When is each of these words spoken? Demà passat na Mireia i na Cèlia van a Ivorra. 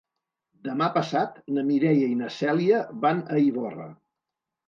Demà 0.67 0.85
passat 0.95 1.35
na 1.57 1.65
Mireia 1.67 2.09
i 2.13 2.17
na 2.21 2.31
Cèlia 2.37 2.81
van 3.05 3.23
a 3.35 3.39
Ivorra. 3.51 3.87